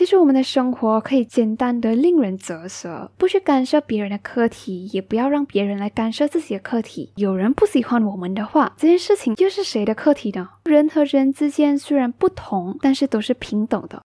[0.00, 7.12] 其实我们的生活可以简单的令人啧舌，不去干涉别人的课题，也不要让别人来干涉自己的课题。
[7.16, 10.48] 有人不喜欢我们的话，这件事情又是谁的课题呢？
[10.64, 14.00] 人和人之间虽然不同，但是都是平等的。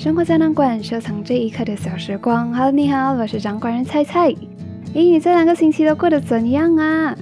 [0.00, 2.50] 生活胶囊馆，收藏这一刻的小时光。
[2.54, 4.30] Hello，你好，我是掌管人菜菜。
[4.30, 4.34] 咦，
[4.94, 7.14] 你这两个星期都过得怎样啊？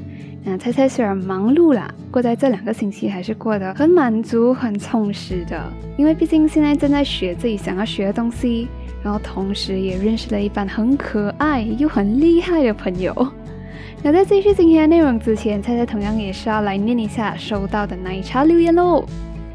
[0.44, 5.60] 那菜菜虽然忙碌啦，过在这两个星期还是过得很满足、很充实的。
[5.96, 8.68] 因为毕竟现在正在学自己想要学的东西，
[9.02, 13.12] 然后同时也认识了一班很可爱又很厉害的朋友。
[14.04, 19.04] 那在继续今天的内容之前，菜菜同样也是要来念一下收到的奶茶留言喽。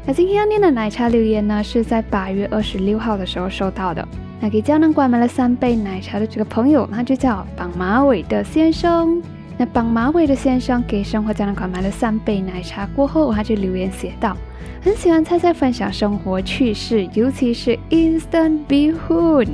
[0.06, 4.06] 那今天要念的奶茶留言呢，是在八月二十六号的时候收到的。
[4.38, 9.22] 那给胶囊灌满了三杯奶茶的这个朋友，他就叫绑马尾的先生。
[9.64, 14.36] 那绑马尾的先生给生活胶囊馆买了三杯奶茶过后，他就留言写道：
[14.82, 19.48] 很喜欢菜菜分享生活趣事，尤其是 Instant Bihun。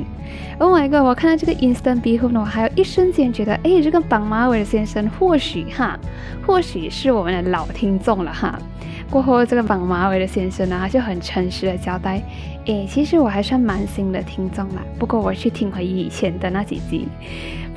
[0.58, 1.06] Oh my god！
[1.06, 5.96] 我看到这个 Instant Bihun，我还有一瞬间觉得，哎，这个绑马尾的先生或许哈，
[6.44, 8.58] 或许是我们的老听众了哈。
[9.08, 12.20] 过后，这个绑马尾的先生呢，他就很诚实的交代，
[12.66, 14.82] 诶，其实我还算蛮新的听众啦。
[14.98, 17.06] 不过我去听回以前的那几集。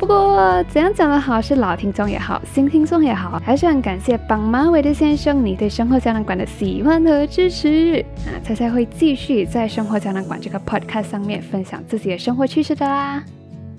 [0.04, 8.04] 不过怎样讲的好，是老听众也好，新听众也好，还是很感谢绑马尾的先生你对生活胶囊馆的喜欢和支持。
[8.26, 13.24] 那猜猜会继续在生活胶囊馆这个 podcast 上面分享自己的生活趣事的啦。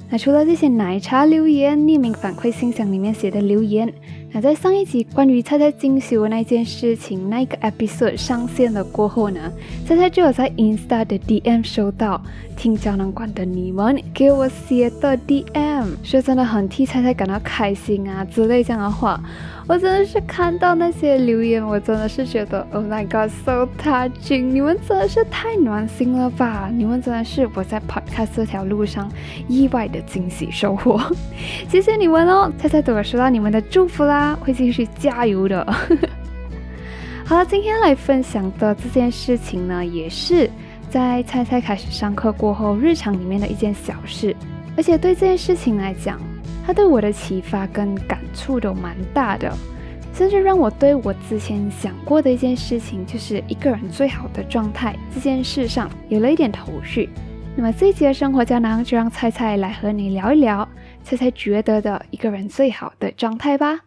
[0.08, 3.92] 那除了这些奶茶留言、匿名反馈信箱里面写的留言。
[4.36, 9.40] 那在上一集关于菜菜进修那件事情那一个 episode 上线了过后呢，
[9.86, 12.20] 菜菜就有在 Insta 的 DM 收到
[12.56, 19.20] 听胶囊馆的你们给我写的 DM，说真的很替菜菜感到开心啊之类这样的话。
[19.66, 24.42] 我真的是看到那些留言，我真的是觉得 Oh my God，so touching！
[24.42, 26.70] 你们真的是太暖心了吧！
[26.70, 29.11] 你们真的是我在 podcast 这条路上
[29.48, 31.00] 意外的惊喜收获，
[31.70, 32.52] 谢谢你们哦！
[32.58, 35.67] 菜菜都有收到你们的祝福啦，会继续加油的。
[37.27, 40.48] 好了，今天来分享的这件事情呢，也是
[40.89, 44.36] 在菜菜开始上课过后日常里面的一件小事，
[44.77, 46.20] 而且对这件事情来讲。
[46.67, 49.55] 他对我的启发跟感触都蛮大的，
[50.14, 57.11] 甚至让我对我之前想过的一件事情，就是一个人最好的状态这件事上有了一点头绪。
[57.55, 60.67] 那么这一集的生活胶囊就让菜菜来和你聊一聊，
[61.02, 63.80] 菜菜觉得的一个人最好的状态吧。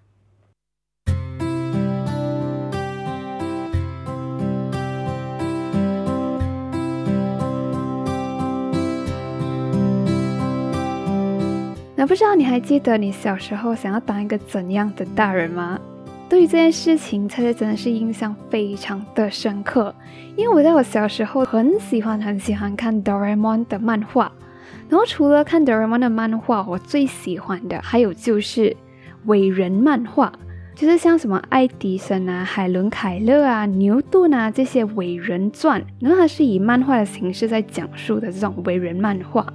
[12.00, 15.80] 那不知道你还记得你小时候想要当一个怎样的大人吗？
[16.30, 19.96] 对于这件事情，猜猜真的是印象非常的深刻。
[20.36, 24.31] 因为我在我小时候很喜欢很喜欢看哆啦 A 梦的漫画，
[24.88, 28.78] 然后除了看哆啦 A 梦的漫画，我最喜欢的还有就是
[29.25, 30.31] 伟人漫画，
[30.75, 39.52] 就是像什么爱迪生啊、海伦凯勒啊、牛顿啊这些伟人传，然后它是以漫画的形式在讲述的这种伟人漫画。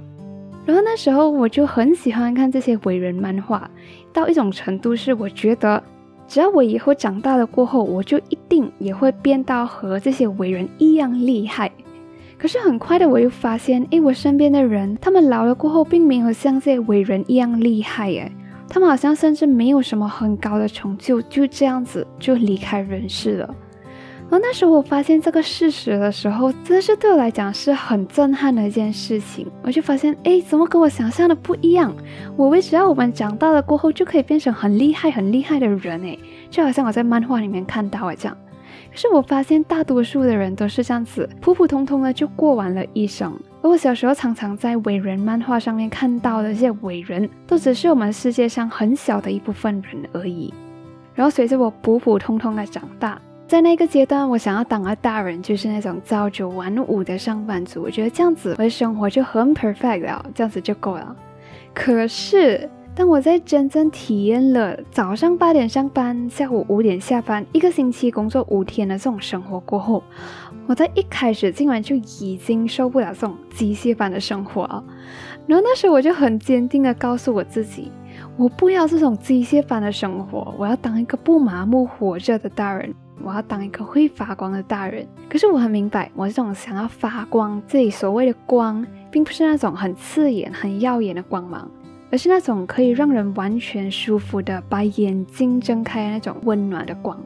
[0.65, 3.69] 然后那时候我就很喜欢看这些伟人漫画，
[4.13, 5.83] 到一种程度是我觉得，
[6.27, 11.69] 只要我以后长大了过后，我就一定也会变到和这些伟人一样厉害。
[12.37, 18.31] 可是很快的我又发现，诶，我身边的人，他们老了过后，并没有像这些伟人一样厉害，诶，
[18.69, 23.55] 他们好像甚至没有什么很高的成就，就这样子就离开人世了。
[24.33, 29.45] 然后那时候我发现这个事实的时候，真的是对我来讲是很震撼的一件事情。
[29.61, 31.95] 我就发现，哎，怎么跟我想象的不一样？
[32.35, 36.17] 我以为只要我们长大了过后就可以变成很厉害、很厉害的人，哎，
[36.49, 38.35] 就好像我在漫画里面看到的这样。
[38.89, 43.39] 可是我发现大多数的人都是这样子，普普通通的就过完了一生。
[43.61, 50.51] 而我小时候常常在伟人漫画上面看到的这些伟人，都只是我们世界上很小的一部分人而已。
[51.13, 53.21] 然后随着我普普通通的长大。
[53.53, 57.83] 在那个阶段，我想要当个大人，就是那种朝九晚五的上班族。
[57.83, 61.15] 我觉得这样子我的生活就很 perfect 了，这样子就够了。
[61.71, 70.01] 可是，当我在真正体验了早上八点上班，下午五点下班，一个星期工作五天的这种生活过后，
[70.65, 74.83] 我在一开始竟然就已经受不了这种机械般的生活了。
[75.45, 77.91] 然后那时候我就很坚定的告诉我自己，
[78.35, 82.91] 我不要这种机械般的生活，我要当一个不麻木活着的大人。
[83.23, 91.69] 我要当一个会发光的大人，可是我很明白，我这种想要发光，这里所谓的光，并不是那种很刺眼、很耀眼的光芒，
[92.11, 97.17] 而是那种可以让人完全舒服的把眼睛睁开的那种温暖的光。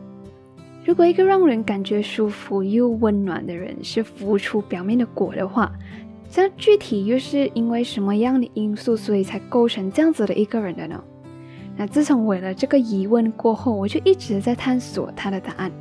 [0.85, 5.71] 如果一个让人感觉舒服又温暖的人是浮出表面的果的话，
[6.29, 11.03] 这样具体又是因为什么样的因素，所以才构成这样子的一个人的呢？
[11.75, 15.71] 那自从有了这个疑问过后，我就一直在探索他的答案。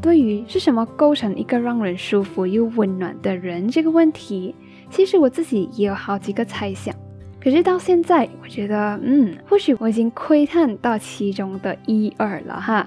[0.00, 4.54] 对于是什么构成一个让人舒服又温暖的人这个问题，
[4.90, 6.94] 其实我自己也有好几个猜想。
[7.42, 12.86] 可是到现在，我觉得，嗯，或许我已经窥探到其中的一二了哈。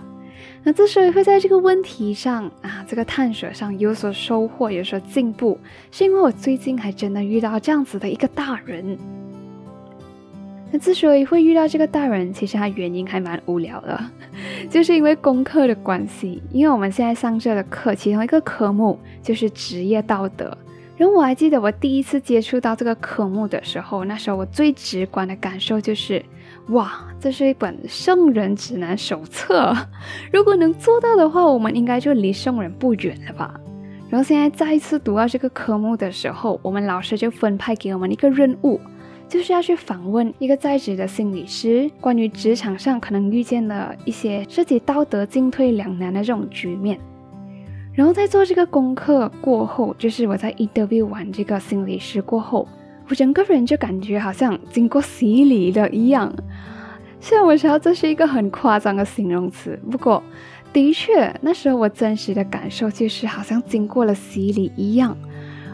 [0.64, 5.60] 那之所以会在这个问题上啊，这个探索上有所收获、有所进步，
[5.92, 8.98] 是因为我最近还真的遇到这样子的一个大人。
[10.74, 14.04] 那之所以会遇到这个大人，其实他原因还蛮无聊的，
[14.72, 16.42] 就是因为功课的关系。
[16.52, 20.58] 因为我们现在上这的课，其中一个科目就是职业道德。
[20.98, 26.26] 然后我还记得我第一次接触到这个科目的时候，那时候我最直观的感受就是，
[26.70, 29.76] 哇，这是一本圣人指南手册。
[30.34, 33.54] 如果能做到的话，我们应该就离圣人不远了吧。
[34.10, 38.82] 然后现在再一次读到这个科目的时候，我们老师就分派给我们一个任务。
[39.28, 47.00] 就是要去访问一个在职的心理师，关于职场上可能遇见的一些涉及道德进退两难的这种局面。
[47.94, 52.68] 然后在做这个功课过后，就是我在 interview 完这个心理师过后，
[53.08, 56.34] 我整个人就感觉好像经过洗礼了一样。
[57.20, 60.22] 虽然我知道这是一个很夸张的形容词，不过
[60.72, 65.18] 的确那时候我真实的感受就是好像经过了洗礼一样。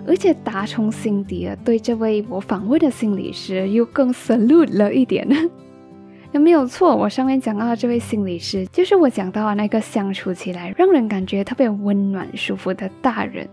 [0.07, 5.27] 而且打从心底的对这位我访问的心理师又更 salute 了一点。
[6.31, 13.47] 有没有错，我上面讲到的这位心理师，就是我讲到的那个相处起来让人感觉特别温暖、舒服的大人。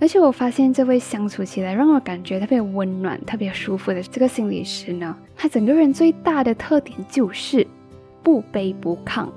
[0.00, 7.66] 而且我发现这位相处起来让我感觉特别温暖、特别舒服的这个心理师呢，他整个人最大的特点就是
[8.22, 9.28] 不卑不亢。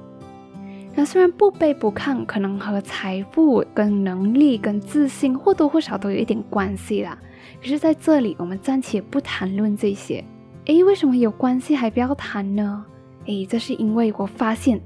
[0.97, 7.18] 那虽然不卑不亢，可能和财富、跟能力、跟自信或多或少都有一点关系啦。
[7.62, 10.24] 可是在这里，我们暂且不谈论这些。
[10.68, 12.86] 诶，为什么有关系还不要谈呢？
[13.25, 14.80] 诶，这是因为我发现，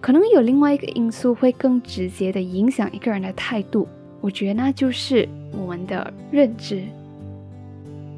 [0.00, 3.86] 可能有另外一个因素会更直接的影响一个人的态度。
[4.22, 6.82] 我觉得那就是我们的认知。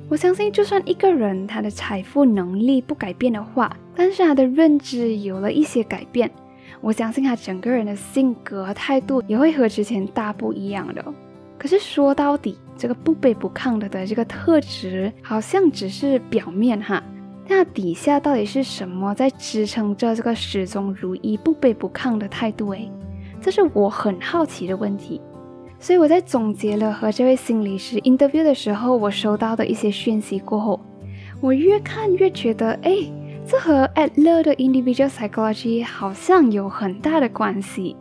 [0.09, 6.31] 我相信，就算一个人他的财富能力不改变的话，但是他的认知有了一些改变。
[6.83, 11.03] 我相信他整个人的性格和态度也会和之前大不一样的。
[11.57, 17.01] 可是说到底，这个不卑不亢的的这个特质好像只是表面哈，
[17.47, 22.71] 那底下到底是什么在支撑着这个始终如一、不卑不亢的态度？
[22.71, 22.91] 诶，
[23.41, 25.21] 这是我很好奇的问题。
[25.79, 30.81] 所以我在总结了和这位心理师 interview 的时候，我收到的一些讯息过后，
[31.41, 32.91] 我越看越觉得，哎。
[33.47, 37.97] 这和 Adler 的 Individual Psychology 好像有很大的关系，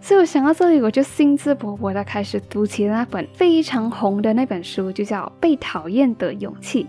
[0.00, 6.84] 所以我想到这里，我就兴致勃勃地开始读起了那本非常红的那本书，就叫《被讨厌的勇气》。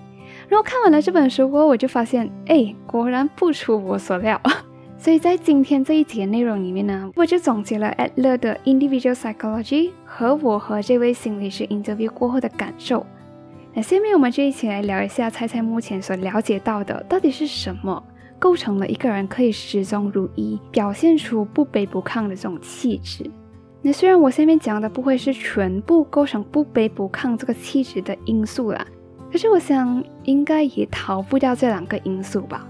[0.48, 4.40] 然后看完了这本书过后，我就发现，哎，果然不出我所料。
[5.00, 13.06] 所以在今天这一节内容里面呢，我就总结了 Adler 的 Individual Psychology 和我和这位心理师 interview 过后的感受。
[13.78, 18.02] 那下面我们就一起来聊一下，猜猜目前所了解到的到底是什么
[18.40, 23.30] 构成了一个人可以始终如一，表现出不卑不亢的这种气质。
[23.82, 28.88] 那虽然我下面讲的不会是全部构成不卑不亢这个气质的因素啦，
[29.30, 32.66] 可是我想应该也逃不掉这两个因素吧。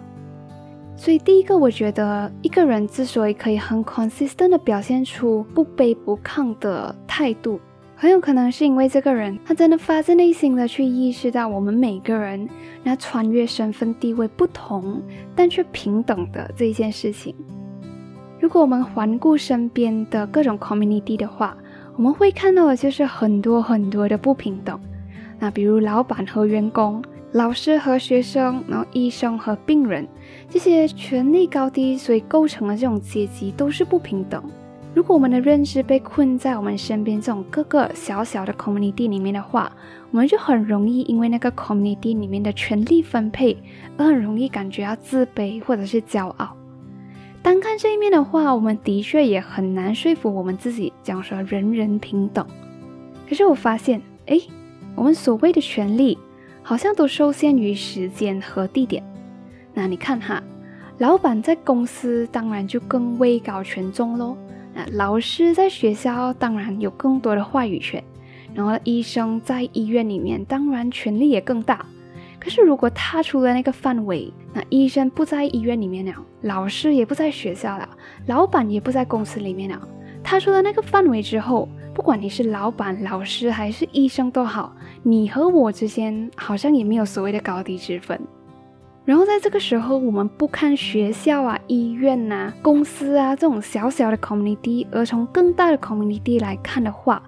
[0.98, 7.60] 所以第一个，我觉得一个人之所以可以很 consistent 的表现出不卑不亢的态度。
[7.98, 12.48] 很有可能是因为这个人，他真的发自内心的去意识到我们每个人
[12.84, 15.02] 那穿越身份地位不同，
[15.34, 17.34] 但却平等的这一件事情。
[18.38, 21.58] 如果我们环顾身边的各种 community 的话，
[21.96, 24.78] 我们会看到的就是很多很多的不平等。
[25.40, 30.06] 那比如老板和员工、老师和学生，然后医生和病人，
[30.50, 34.44] 这些权力高低所以构成的这种阶级都是不平等。
[34.96, 39.70] 如果我们的认知被困在我们身边这种各个小小的 community 里面的话，
[40.10, 43.58] 我们就很容易因为那个 community 里面的权力分配
[43.98, 46.56] 而很容易感觉到自卑或者是骄傲。
[47.44, 52.48] 单看这一面的话，我们的确也很难说服我们自己讲说人人平等。
[53.28, 54.40] 可是我发现，哎，
[54.96, 56.18] 我们所谓的权利
[56.64, 59.04] 好像都受限于时间和地点。
[59.74, 60.42] 那你看哈，
[61.00, 64.38] 老板在公司当然就更位高权重喽。
[64.76, 68.04] 那老师在学校当然有更多的话语权，
[68.54, 71.86] 然后医生在医院里面当然权力也更大。
[72.38, 77.90] 可是如果踏出了那个范围，那医生不在医院里面了，老师也不在学校了，
[78.28, 79.82] 老板也不在公司里面了。
[80.22, 88.20] 踏出了那个范围之后，不管你是老板、老师还是医生都好，你和我之间好像也没有所谓的高低之分。
[89.06, 97.22] 然后在这个时候，我们不看学校啊、医院呐、公司啊这种小小的 community，而从更大的 community 来看的话，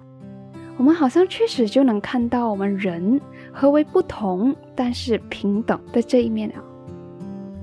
[0.76, 3.20] 我们好像确实就能看到我们人。
[3.52, 6.62] 何为不同但是平等的这一面啊？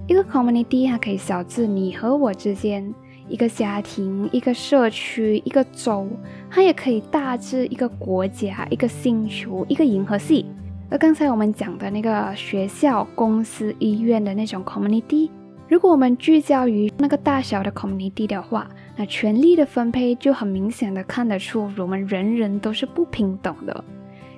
[0.08, 2.94] 一个 community 它可以小至你和我之间，
[3.28, 6.08] 一个家庭、一个社区、一个州，
[6.50, 10.46] 它也可以大至一个国家、一个星球、一个银河系。
[10.90, 15.30] 而刚才我们讲的那个学校、公司、医院的那种 community，
[15.68, 23.84] 如果我们聚焦于那个大小的 community 的话，那权力的分配就很明显的看得出，我们人人都是不平等的。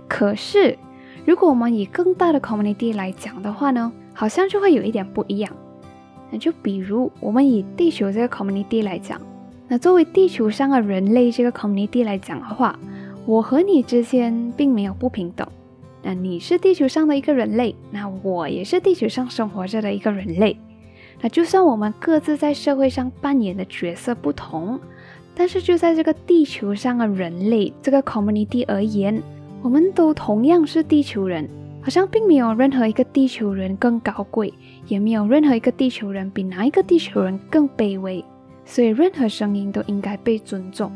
[0.08, 0.78] 可是。
[1.26, 5.52] 如果我们以更大的 community 来讲的话呢，好像就会有一点不一样。
[6.32, 9.20] 那就比如我们以地球这个 community 来讲，
[9.68, 12.80] 那作为地球上的人类这个 community 来讲的话，
[13.26, 15.46] 我和你之间并没有不平等。
[16.08, 20.58] 那你是地球上的一个人类，那我也是地球上生活着的一个人类。
[21.20, 24.80] 那就算我们各自在社会上扮演的角色不同，
[25.36, 29.22] 但是就在这个地球上的人类这个 community 而言。
[29.62, 31.46] 我们都同样是地球人，
[31.82, 34.54] 好像并没有任何一个地球人更高贵，
[34.88, 38.24] 也没有任何一个地球人比哪一个地球人更卑微，
[38.64, 40.90] 所以任何声音都应该被尊重。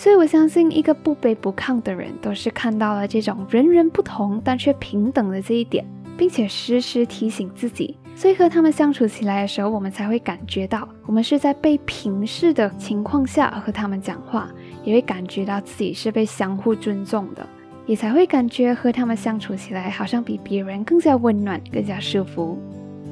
[0.00, 5.84] 所以我相信，一个不卑不亢的人，都是看到了这种人人不同但却平等的这一点，
[6.16, 7.98] 并且时时提醒自己。
[8.16, 14.50] 所以和他们相处起来的时候，我们才会感觉到，我们是在被平视的情况下和他们讲话，
[14.84, 17.46] 也会感觉到自己是被相互尊重的。
[17.84, 22.58] 也才会感觉和他们相处起来，好像比别人更加温暖、更加舒服。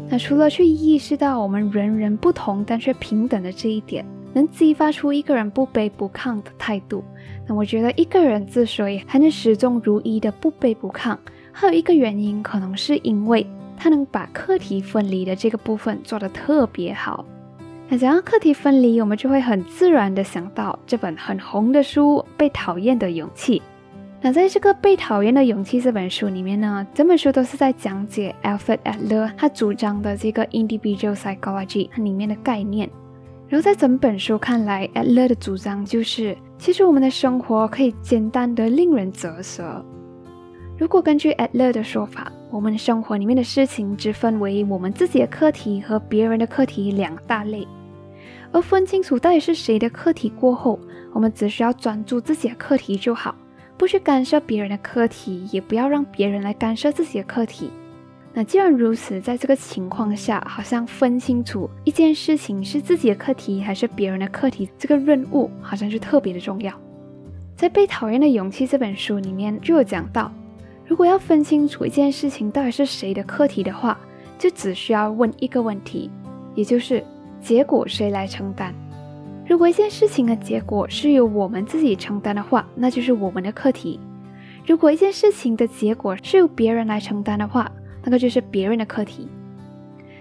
[0.09, 4.07] 那除了去意识到我们人人不同但却平等的这一点，
[4.39, 7.03] 能激发出一个人不卑不亢的态度，
[7.47, 11.17] 那我觉得一个人之所以还能始终如一的不卑不亢，
[11.51, 13.45] 还有一个原因，可能是因为
[13.77, 17.25] 他能把课题分离的这个部分做得特别好。
[17.89, 23.59] 那讲到课题分离，我们就会很自然的想到这本很红的书《被讨厌的勇气》。
[24.21, 32.91] 那在这个被讨厌的勇气这本书里面呢，整本书都是在讲解 Alfred Adler 他主张的这个 individual psychology 它里面的概念。
[33.49, 39.83] 然后在整本书看来，Adler 的主张就是，其实我们的生活可以简单的令人啧舌。
[40.77, 47.67] 如果根据 Adler 的说法，我们生活里面的事情只分为我们自己的课题和别人的课题两大类，
[48.53, 50.79] 而分清楚到底是谁的课题过后，
[51.15, 53.35] 我们只需要专注自己的课题就好。
[53.79, 57.71] 不去干涉别人的课题，也不要让别人来干涉自己的课题。
[58.35, 66.73] 那既然如此，在这个情况下，好像分清楚一件事情是自己的课题还是别人的课题，这个任务好像就特别的重要。
[67.57, 70.31] 在《被讨厌的勇气》这本书里面就有讲到，
[70.87, 73.99] 如果要分清楚一件事情到底是谁的课题的话，
[74.39, 76.09] 就只需要问一个问题，
[76.55, 77.03] 也就是
[77.41, 78.73] 结果谁来承担。
[79.49, 83.99] 如果一件事情的结果是由我们自己承担的话，那就是我们的课题；
[84.65, 87.69] 如果一件事情的结果是由别人来承担的话，
[88.09, 89.29] 那个就是别人的课题。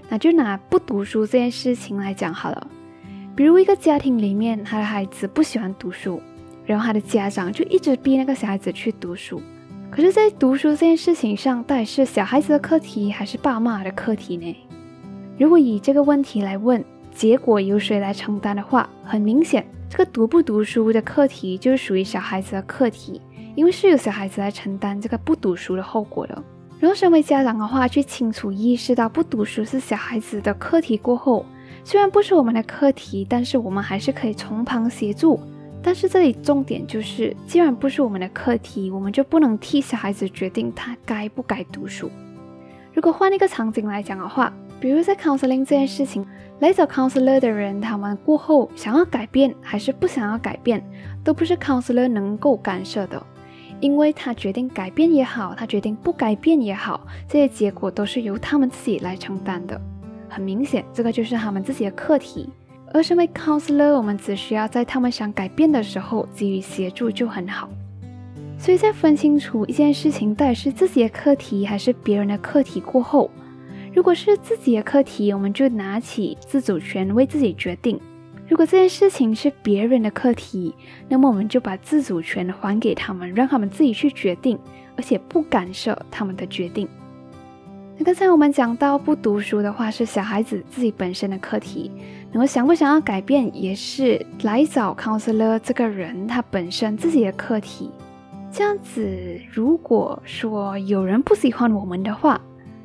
[0.10, 2.68] 那就拿不读书这件事情来讲好了。
[3.34, 6.22] 比如一个家庭里面，他的孩子不喜欢读书，
[6.66, 9.42] 然后他的家长就一直逼那个小孩子去读书。
[9.90, 14.54] 可是，在读书这件事情上，到底是小孩子的课题还是爸妈的课题呢？
[15.40, 16.84] 如果以这个问题来问。
[17.14, 23.20] 结果由谁来承担的话，很明显，这个读不读书的课题就是属于小孩子的课题，
[23.56, 26.44] 因为是由小孩子来承担这个不读书的后果的。
[26.80, 31.46] 然后，身为家长的话，去清楚意识到不读书是小孩子的课题过后，
[31.84, 35.40] 虽然不是我们的课题，但是我们还是可以从旁协助。
[35.82, 42.12] 但是这里重点就是，既然不是我们的课题，我们就不能替小孩子决定他该不该读书。
[42.94, 46.26] 如果换一个场景来讲的话，比如在 counseling 这件事情。
[46.60, 50.84] 来找 counselor 的人，他们过后想要改变还是不想要改变，
[51.24, 53.24] 都不是 counselor 能够干涉的，
[53.80, 59.80] 因为他决定改变也好，他决定不改变也好，这些结果都是由他们自己来承担的。
[60.28, 62.50] 很明显，这个就是他们自己的课题。
[62.94, 67.70] 而身为 counselor，我们只需要在他们想改变的时候给予协助就很好。
[68.58, 73.30] 所以在分清楚一件事情到底是自己的课题还是别人的课题过后，
[73.94, 77.98] 如果是自己的课题，我们就拿起自主权为自己决定；
[78.48, 80.74] 如果这件事情是别人的课题，
[81.10, 84.58] 那么我们就把自主权还给他们，让他们自己去决定，
[84.96, 86.88] 而且不干涉他们的决定。
[87.98, 91.92] 那刚才我们讲到不读书的话是小孩子自己本身的课题，
[92.32, 97.92] 那么想不想要改变也是来找 counselor 这个人他本身自己的课题。
[98.50, 102.40] 这样子，如果说有人不喜欢我们的话，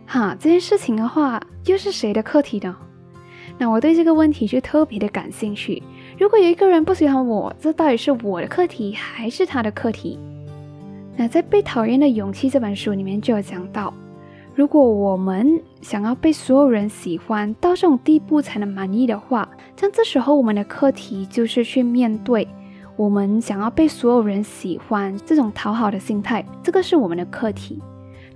[0.07, 2.77] 哈，这件事情的话又是谁的课题呢？
[3.59, 5.83] 那我对这个问题就特别的感兴趣。
[6.19, 10.19] 如果有一个人不喜欢我，这到底是我的课题还是他的课题？
[11.17, 13.93] 那在《被讨厌的勇气》这本书里面就有讲到。
[14.55, 22.47] 如果我们想要被所有人喜欢到这种地步才能满意的话，像这时候我们的课题就是去面对
[22.97, 27.81] 我们想要被所有人喜欢这种讨好的心态，这个是我们的课题。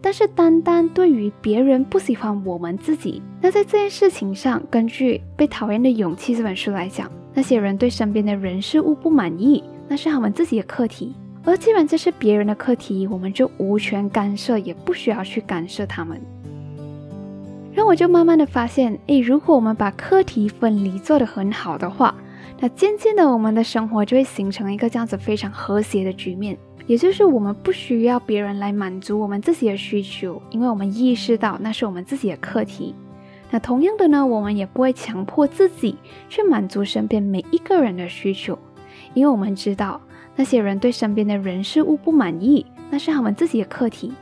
[0.00, 11.14] 但是单单对于别人不喜欢我们自己，那在这件事情上，根据《被讨厌的勇气》这本书来讲，那些人对身边的人事物不满意，那是他们自己的课题。
[11.44, 16.20] 而既然这是别人的课题，我们就无权干涉，也不需要去干涉他们。
[17.72, 22.14] 然后我就慢慢的发现，诶，如果我们把课题分离做得很好的话，
[22.58, 26.56] 那渐渐的我们的生活就会形成一个这样子非常和谐的局面。
[26.86, 32.94] 也就是我们不需要别人来满足我们自己的需求，因为我们意识到那是我们自己的课题。
[33.50, 35.96] 那同样的呢，我们也不会强迫自己
[36.28, 38.58] 去满足身边每一个人的需求，
[39.14, 40.00] 因为我们知道。
[40.38, 44.12] 那些人对身边的人事物不满意，那是他们自己的课题。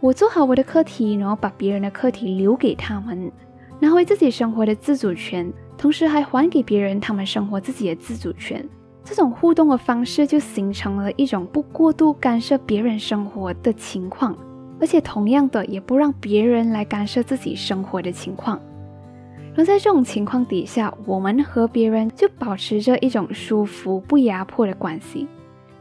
[0.00, 3.30] 我做好我的课题，然后把别人的课题留给他们，
[3.78, 8.68] 拿回自己生活的自主权，同时还还给别人他们生活自己的自主权。
[9.10, 14.36] 这种互动的方式就形成了一种不过度干涉别人生活的情况，
[14.80, 18.60] 而且同样的也不让别人来干涉自己生活的情况。
[19.56, 25.26] 而在这种情况底下，我们和别人就保持着一种舒服、不压迫的关系。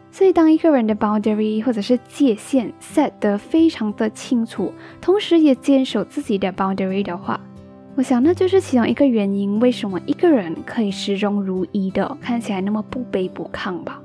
[0.10, 7.40] 所以，当一个人的 boundary 或者是界限 set 得非常的清楚，同时也坚守自己的 boundary 的话，
[8.00, 14.02] 我想那就是其中一个原因，为什么一个人可以始终如一的看起来那么不卑不亢吧。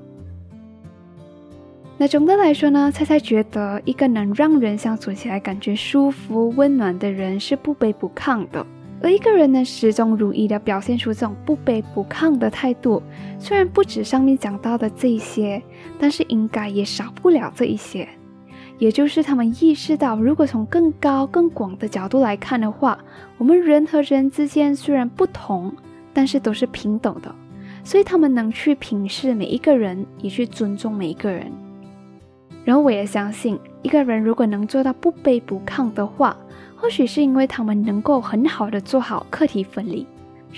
[1.97, 8.67] 那总的来说呢，菜菜觉得一个能让人相处起来感觉舒服、温暖的人是不卑不亢的。
[9.01, 13.01] 而一个人能始终如一的表现出这种不卑不亢的态度，
[13.39, 15.63] 虽然不止上面讲到的这一些，
[16.01, 18.09] 但是应该也少不了这一些。
[18.79, 22.99] 也就是他们意识到，如果从更高更广的角度来看的话，
[23.39, 25.73] 我们人和人之间虽然不同，
[26.13, 27.35] 但是都是平等的。
[27.85, 31.53] 所以他们能去平视每一个人，也去尊重每一个人。
[32.65, 36.37] 然后我也相信，一个人如果能做到不卑不亢的话，
[36.77, 40.07] 或许是因为他们能够很好的做好课题分离，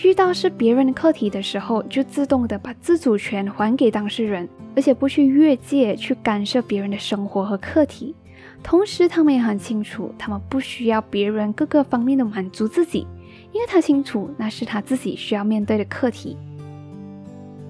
[0.05, 8.15] 遇到是别人的课题的时候，就自动的把自主权还给当事人，而且不去越界去干涉别人的生活和课题。
[8.63, 13.07] 同时，他们也很清楚，他们不需要别人各个方面的满足自己，
[13.53, 16.37] 因为他清楚那是他自己需要面对的课题。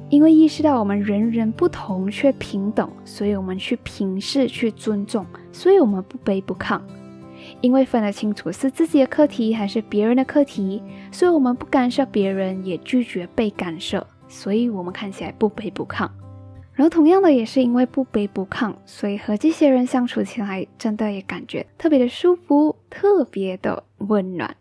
[0.08, 6.80] 因为意识到我们人人不同却平等，所以我们去平视、去尊重，所以我们不卑不亢。
[7.60, 16.08] 因为分得清楚是自己的课题还是别人的课题，所以我们不干涉别人，也拒绝被干涉，所以我们看起来不卑不亢。
[16.72, 24.54] 然后同样的，也是因为不卑不亢，所以和这些人相处起来，真的也感觉特别的舒服，特别的温暖。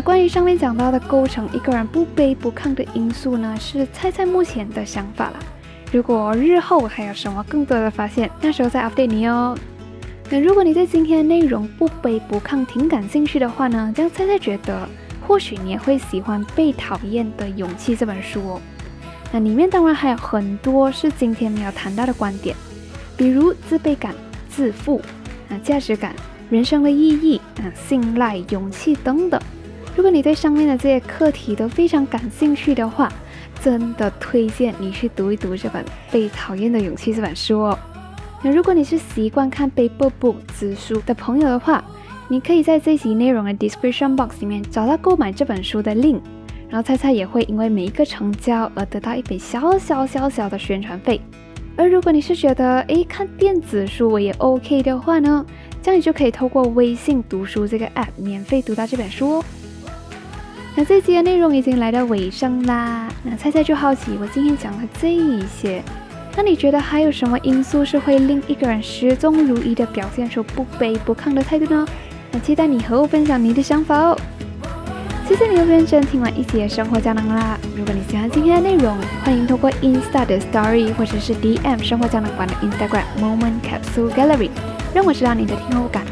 [0.00, 5.34] 关于上面讲到的构成一个人不卑不亢的因素呢，是菜菜目前的想法啦。
[5.92, 9.56] 如果日后还有什么更多的发现，那时候再 update 你哦。
[10.30, 14.88] 那如果你对今天的内容不卑不亢挺感兴趣的话呢，这样菜菜觉得
[15.26, 18.60] 或许你也会喜欢《被讨厌的勇气》这本书哦。
[19.32, 22.54] 那里面当然还有很多是今天没有谈到的观点，
[23.16, 24.14] 比如自卑感、
[24.48, 25.00] 自负
[25.48, 26.14] 啊、价值感、
[26.48, 29.40] 人生的意义啊、信赖、勇气等等。
[30.00, 33.12] 如果你对上面的这些课题都非常感兴趣的话，
[33.62, 37.78] 真的推荐你去读一读这本《被讨厌的勇气》这本书哦。
[38.42, 41.84] 那如果你是习惯看 paper book 纸书的朋友的话，
[42.28, 46.22] 你可以在这集内容的 description box 里面找到购买这本书的 link，
[46.70, 51.20] 然后猜猜也会因为每一个成交而得到一笔小小小小的宣传费。
[51.76, 55.44] 而如果你是觉得诶看电子书我也 OK 的话呢，
[55.82, 59.44] 这样你就可以透过微信读书这个 app 免费读到这本书哦。
[60.76, 63.08] 那这期的内容已经来到尾声啦。
[63.22, 65.82] 那猜猜就好奇，我今天讲了这一些，
[66.36, 71.86] 那你觉得还有什么因素是会令一个人始终如一的表现出不卑不亢的态度呢？
[72.32, 74.16] 那期待你和我分享你的想法哦。
[75.28, 77.58] 谢谢你又认真听完一节生活胶囊啦！
[77.76, 84.50] 如果你喜欢今天的内容，欢迎通过 Insta 的 Story 或者是 DM 生活胶囊馆的 Instagram Moment Capsule Gallery
[84.92, 86.04] 让我知道你的听后感。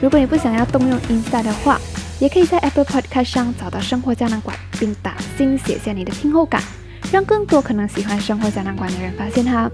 [0.00, 1.78] 如果你不想要动用 Insta 的话，
[2.22, 6.62] 也可以在 Apple Podcast 上找到生活胶囊馆，并打星写下你的听后感，
[7.10, 9.68] 让更多可能喜欢生活胶囊馆的人发现它。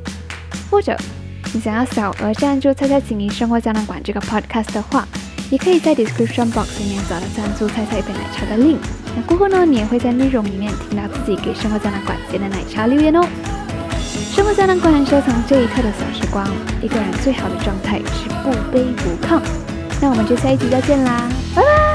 [0.71, 0.97] 或者
[1.53, 5.07] 你想要小额赞助菜菜经营生活胶囊馆这个 Podcast 的话，
[5.51, 8.79] 也可以在 description box 里面找到赞助菜菜一杯奶茶的 link。
[9.15, 13.21] 那过后呢，你也会在内容里面听到自己给生活胶囊馆写的奶茶留言哦。
[14.33, 16.49] 生活胶囊馆收藏这一刻的小时光，
[16.81, 19.39] 一个人最好的状态是不卑不亢。
[20.01, 21.88] 那我们就下一集再见啦，拜拜。